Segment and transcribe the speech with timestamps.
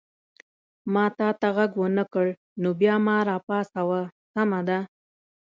[0.93, 2.27] ما تا ته غږ ونه کړ
[2.61, 4.01] نو بیا ما را پاڅوه،
[4.33, 4.79] سمه ده؟